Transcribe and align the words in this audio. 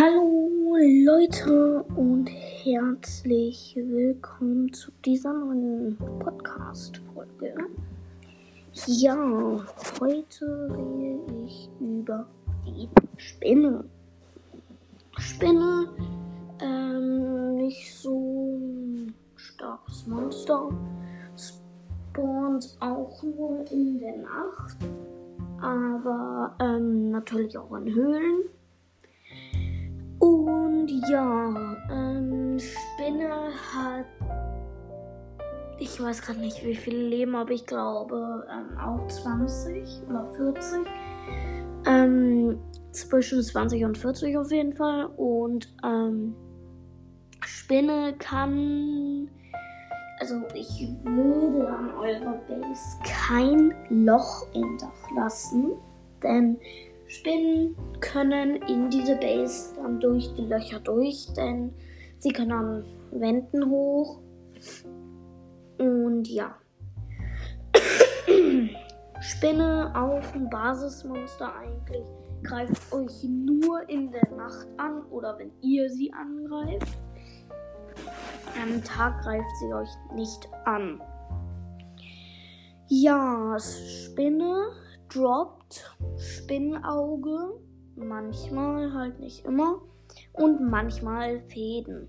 Hallo 0.00 0.76
Leute 0.76 1.82
und 1.96 2.26
herzlich 2.28 3.74
willkommen 3.74 4.72
zu 4.72 4.92
dieser 5.04 5.32
neuen 5.32 5.96
Podcast-Folge. 6.20 7.56
Ja, 8.86 9.66
heute 10.00 10.70
rede 10.70 11.44
ich 11.44 11.68
über 11.80 12.28
die 12.64 12.88
Spinne. 13.16 13.86
Spinne, 15.16 15.88
ähm, 16.60 17.56
nicht 17.56 17.92
so 17.92 18.56
ein 18.56 19.14
starkes 19.34 20.06
Monster, 20.06 20.68
spawnt 21.36 22.76
auch 22.78 23.20
nur 23.24 23.64
in 23.72 23.98
der 23.98 24.18
Nacht, 24.18 24.76
aber 25.60 26.54
ähm, 26.60 27.10
natürlich 27.10 27.58
auch 27.58 27.74
in 27.74 27.92
Höhlen. 27.92 28.57
Und 30.88 31.08
ja, 31.08 31.76
ähm, 31.90 32.58
Spinne 32.58 33.28
hat. 33.74 34.06
Ich 35.78 36.02
weiß 36.02 36.22
gerade 36.22 36.40
nicht, 36.40 36.64
wie 36.64 36.74
viele 36.74 37.08
Leben, 37.08 37.36
aber 37.36 37.50
ich 37.50 37.66
glaube 37.66 38.46
ähm, 38.50 38.78
auch 38.78 39.06
20 39.06 40.02
oder 40.08 40.26
40. 40.32 40.86
Ähm, 41.86 42.58
zwischen 42.92 43.42
20 43.42 43.84
und 43.84 43.98
40 43.98 44.36
auf 44.38 44.50
jeden 44.50 44.72
Fall. 44.72 45.06
Und 45.16 45.72
ähm, 45.84 46.34
Spinne 47.44 48.14
kann. 48.18 49.30
Also 50.20 50.42
ich 50.54 50.88
würde 51.04 51.68
an 51.68 51.90
eurer 51.96 52.40
Base 52.48 52.98
kein 53.04 53.74
Loch 53.90 54.46
im 54.54 54.78
Dach 54.78 55.10
lassen. 55.14 55.72
Denn 56.22 56.58
Spinnen 57.08 57.74
können 58.00 58.56
in 58.68 58.90
diese 58.90 59.16
Base 59.16 59.74
dann 59.76 59.98
durch 59.98 60.32
die 60.34 60.46
Löcher 60.46 60.78
durch, 60.80 61.26
denn 61.36 61.72
sie 62.18 62.30
können 62.30 62.52
an 62.52 62.84
Wänden 63.10 63.70
hoch. 63.70 64.20
Und 65.78 66.28
ja. 66.28 66.54
Spinne 69.20 69.92
auf 69.96 70.34
ein 70.34 70.48
Basismonster 70.50 71.54
eigentlich 71.56 72.06
greift 72.42 72.92
euch 72.92 73.24
nur 73.24 73.88
in 73.88 74.10
der 74.12 74.28
Nacht 74.36 74.68
an 74.76 75.02
oder 75.06 75.38
wenn 75.38 75.50
ihr 75.60 75.88
sie 75.90 76.12
angreift. 76.12 76.98
Am 78.62 78.82
Tag 78.84 79.22
greift 79.22 79.46
sie 79.60 79.72
euch 79.72 79.88
nicht 80.14 80.48
an. 80.64 81.00
Ja, 82.88 83.56
Spinne 83.58 84.70
droppt 85.08 85.96
Spinnenauge, 86.48 87.60
manchmal 87.94 88.94
halt 88.94 89.20
nicht 89.20 89.44
immer 89.44 89.82
und 90.32 90.70
manchmal 90.70 91.42
Fäden. 91.42 92.08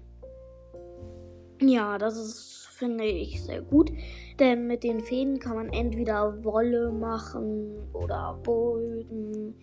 Ja, 1.60 1.98
das 1.98 2.16
ist, 2.16 2.68
finde 2.72 3.04
ich, 3.04 3.44
sehr 3.44 3.62
gut, 3.62 3.92
denn 4.40 4.66
mit 4.66 4.86
den 4.86 5.02
Fäden 5.02 5.40
kann 5.40 5.58
man 5.58 5.74
entweder 5.74 6.42
Wolle 6.46 6.90
machen 6.90 7.74
oder 7.92 8.40
Böden 8.42 9.56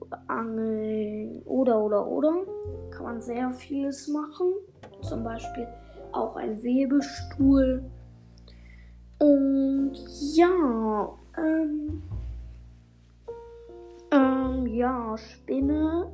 oder 0.00 0.20
Angeln 0.26 1.40
oder 1.44 1.80
oder 1.80 2.04
oder. 2.04 2.44
Kann 2.90 3.04
man 3.04 3.20
sehr 3.20 3.52
vieles 3.52 4.08
machen, 4.08 4.52
zum 5.02 5.22
Beispiel 5.22 5.68
auch 6.10 6.34
ein 6.34 6.60
Webestuhl. 6.60 7.84
Und 9.20 9.92
ja, 10.34 11.16
ähm, 11.38 12.02
ja, 14.74 15.16
Spinne, 15.16 16.12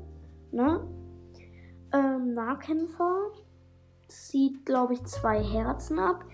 ne? 0.52 0.86
Ähm, 1.92 2.34
Nahkämpfer 2.34 3.32
zieht, 4.08 4.66
glaube 4.66 4.94
ich, 4.94 5.04
zwei 5.04 5.42
Herzen 5.42 5.98
ab. 5.98 6.24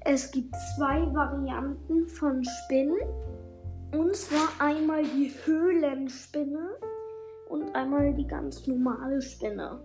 Es 0.00 0.30
gibt 0.30 0.54
zwei 0.76 1.02
Varianten 1.12 2.08
von 2.08 2.42
Spinnen. 2.44 2.98
Und 3.92 4.16
zwar 4.16 4.48
einmal 4.58 5.02
die 5.04 5.30
Höhlenspinne 5.44 6.76
und 7.48 7.74
einmal 7.74 8.14
die 8.14 8.26
ganz 8.26 8.66
normale 8.66 9.22
Spinne. 9.22 9.80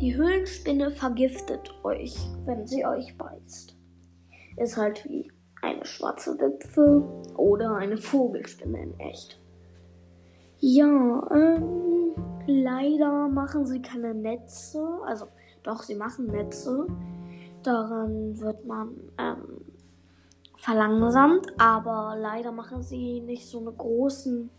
Die 0.00 0.16
Höhlenspinne 0.16 0.90
vergiftet 0.90 1.72
euch, 1.84 2.16
wenn 2.44 2.66
sie 2.66 2.84
euch 2.84 3.16
beißt. 3.16 3.76
Ist 4.56 4.76
halt 4.76 5.04
wie 5.04 5.30
eine 5.62 5.84
schwarze 5.84 6.38
Wipfe 6.38 7.02
oder 7.36 7.76
eine 7.76 7.96
Vogelspinne 7.96 8.82
in 8.82 8.98
echt. 8.98 9.40
Ja, 10.60 11.28
ähm, 11.30 12.14
leider 12.46 13.28
machen 13.28 13.66
sie 13.66 13.80
keine 13.80 14.14
Netze. 14.14 14.84
Also, 15.06 15.26
doch, 15.62 15.82
sie 15.82 15.94
machen 15.94 16.26
Netze. 16.26 16.86
Daran 17.62 18.40
wird 18.40 18.64
man 18.66 18.90
ähm, 19.18 19.64
verlangsamt, 20.56 21.52
aber 21.60 22.16
leider 22.18 22.52
machen 22.52 22.82
sie 22.82 23.20
nicht 23.20 23.46
so 23.46 23.60
eine 23.60 23.72
großen, 23.72 24.50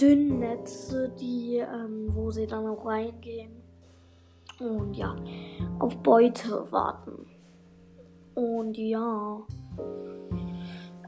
dünnen 0.00 0.38
Netze, 0.38 1.10
die, 1.20 1.56
ähm, 1.58 2.08
wo 2.14 2.30
sie 2.30 2.46
dann 2.46 2.66
auch 2.66 2.86
reingehen. 2.86 3.52
Und 4.58 4.94
ja, 4.94 5.16
auf 5.78 5.96
Beute 5.98 6.70
warten. 6.70 7.26
Und 8.34 8.76
ja. 8.76 9.42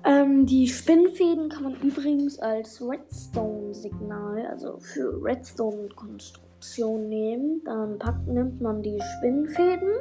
Ähm, 0.04 0.46
die 0.46 0.66
Spinnfäden 0.66 1.48
kann 1.48 1.62
man 1.62 1.74
übrigens 1.80 2.38
als 2.40 2.82
Redstone-Signal, 2.82 4.46
also 4.46 4.78
für 4.78 5.22
Redstone-Konstruktion 5.22 7.08
nehmen. 7.08 7.62
Dann 7.64 7.98
packt, 7.98 8.26
nimmt 8.26 8.60
man 8.60 8.82
die 8.82 9.00
Spinnfäden 9.18 9.92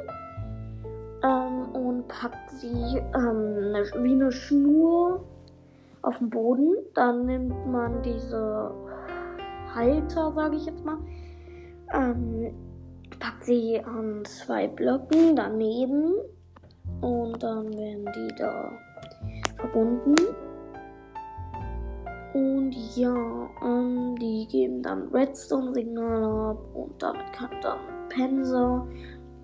ähm, 1.22 1.68
und 1.72 2.08
packt 2.08 2.50
sie 2.50 2.98
ähm, 3.14 3.74
wie 4.02 4.12
eine 4.12 4.32
Schnur 4.32 5.24
auf 6.02 6.18
den 6.18 6.30
Boden. 6.30 6.74
Dann 6.94 7.26
nimmt 7.26 7.66
man 7.70 8.02
diese 8.02 8.72
Halter, 9.72 10.32
sage 10.32 10.56
ich 10.56 10.66
jetzt 10.66 10.84
mal, 10.84 10.98
ähm, 11.94 12.52
packt 13.20 13.44
sie 13.44 13.80
an 13.84 14.24
zwei 14.24 14.66
Blöcken 14.66 15.36
daneben 15.36 16.14
und 17.00 17.40
dann 17.40 17.72
werden 17.78 18.08
die 18.16 18.34
da 18.36 18.72
verbunden. 19.62 20.16
Und 22.34 22.72
ja, 22.96 23.14
ähm, 23.62 24.16
die 24.16 24.46
geben 24.48 24.82
dann 24.82 25.08
Redstone-Signal 25.08 26.50
ab 26.50 26.58
und 26.74 27.02
damit 27.02 27.32
kann 27.32 27.50
dann 27.62 27.78
Penser, 28.08 28.86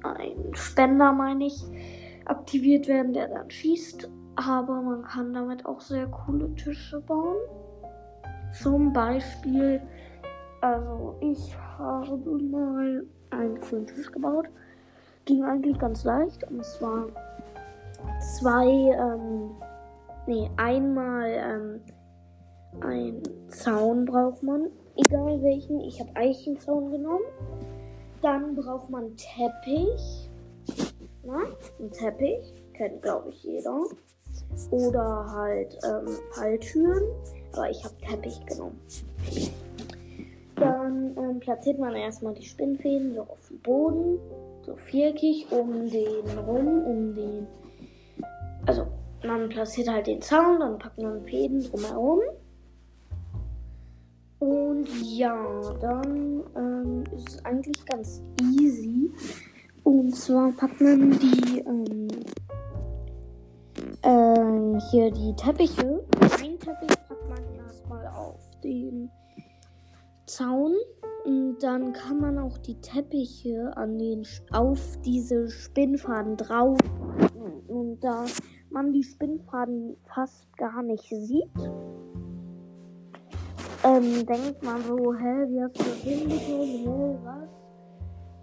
ein 0.02 0.54
Spender 0.54 1.12
meine 1.12 1.46
ich, 1.46 1.64
aktiviert 2.24 2.88
werden, 2.88 3.12
der 3.12 3.28
dann 3.28 3.50
schießt. 3.50 4.10
Aber 4.36 4.80
man 4.80 5.02
kann 5.02 5.34
damit 5.34 5.66
auch 5.66 5.80
sehr 5.80 6.06
coole 6.06 6.54
Tische 6.54 7.00
bauen. 7.00 7.36
Zum 8.62 8.92
Beispiel, 8.92 9.82
also 10.60 11.16
ich 11.20 11.56
habe 11.76 12.16
mal 12.50 13.04
einen 13.30 13.60
coolen 13.60 13.86
Tisch 13.86 14.10
gebaut. 14.10 14.46
Ging 15.24 15.44
eigentlich 15.44 15.78
ganz 15.78 16.04
leicht. 16.04 16.44
Und 16.44 16.64
zwar 16.64 17.08
zwei 18.38 18.66
ähm, 18.66 19.50
Nee, 20.28 20.50
einmal 20.58 21.30
ähm, 21.30 21.80
ein 22.82 23.22
Zaun 23.48 24.04
braucht 24.04 24.42
man. 24.42 24.68
Egal 24.94 25.42
welchen. 25.42 25.80
Ich 25.80 25.98
habe 26.00 26.14
Eichenzaun 26.16 26.90
genommen. 26.90 27.24
Dann 28.20 28.54
braucht 28.54 28.90
man 28.90 29.16
Teppich. 29.16 30.28
Na, 31.24 31.44
ein 31.80 31.90
Teppich. 31.90 32.52
Kennt, 32.74 33.00
glaube 33.00 33.30
ich, 33.30 33.42
jeder. 33.42 33.84
Oder 34.70 35.32
halt 35.32 35.78
ähm, 35.82 36.14
Falltüren. 36.32 37.04
Aber 37.54 37.70
ich 37.70 37.82
habe 37.82 37.94
Teppich 37.96 38.44
genommen. 38.44 38.78
Dann 40.56 41.16
ähm, 41.16 41.40
platziert 41.40 41.78
man 41.78 41.94
erstmal 41.94 42.34
die 42.34 42.44
Spinnfäden 42.44 43.14
so 43.14 43.22
auf 43.22 43.48
dem 43.48 43.60
Boden. 43.60 44.18
So 44.66 44.76
viereckig 44.76 45.46
um 45.50 45.88
den 45.88 46.38
rum, 46.46 46.84
um 46.84 47.14
den. 47.14 47.46
Also 48.66 48.86
man 49.24 49.48
platziert 49.48 49.88
halt 49.88 50.06
den 50.06 50.22
Zaun, 50.22 50.60
dann 50.60 50.78
packt 50.78 51.00
man 51.00 51.22
Fäden 51.22 51.62
drumherum. 51.62 52.20
Und 54.38 54.88
ja, 55.02 55.34
dann 55.80 56.44
ähm, 56.56 57.04
ist 57.14 57.28
es 57.28 57.44
eigentlich 57.44 57.84
ganz 57.86 58.22
easy. 58.40 59.10
Und 59.82 60.14
zwar 60.14 60.52
packt 60.52 60.80
man 60.80 61.18
die 61.18 61.58
ähm, 61.66 62.08
ähm, 64.04 64.78
hier 64.90 65.10
die 65.10 65.34
Teppiche. 65.34 66.04
Ein 66.20 66.58
Teppich 66.58 66.96
packt 67.08 67.28
man 67.28 67.54
erstmal 67.56 68.06
auf 68.06 68.38
den 68.62 69.10
Zaun. 70.26 70.74
Und 71.24 71.58
dann 71.58 71.92
kann 71.92 72.20
man 72.20 72.38
auch 72.38 72.56
die 72.58 72.80
Teppiche 72.80 73.76
an 73.76 73.98
den, 73.98 74.24
auf 74.52 74.98
diese 75.04 75.50
Spinnfaden 75.50 76.36
drauf. 76.36 76.78
Und 77.66 78.00
da 78.00 78.24
man 78.70 78.92
die 78.92 79.02
Spinnfaden 79.02 79.96
fast 80.14 80.56
gar 80.56 80.82
nicht 80.82 81.08
sieht, 81.08 81.50
ähm, 83.84 84.26
denkt 84.26 84.62
man 84.62 84.82
so, 84.82 85.14
hä, 85.14 85.46
wie 85.48 85.62
hast 85.62 85.78
du 85.78 85.84
das 85.84 86.02
hinbekommen? 86.02 86.66
Hä, 86.66 87.18
was? 87.24 87.48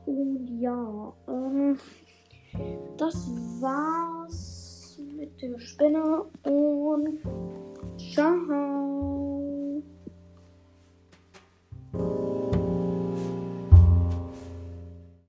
Und 0.05 0.59
ja, 0.59 1.13
ähm, 1.27 1.77
das 2.97 3.15
war's 3.59 5.01
mit 5.17 5.41
der 5.41 5.59
Spinne 5.59 6.25
und 6.43 7.19
ciao. 7.97 8.84